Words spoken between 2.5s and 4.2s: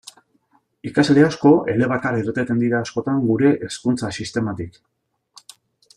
dira askotan gure hezkuntza